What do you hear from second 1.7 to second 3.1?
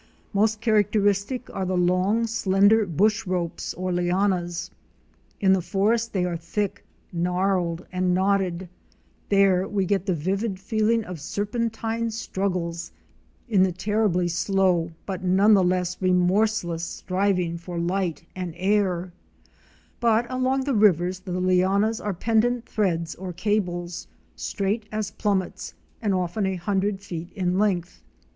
long, slender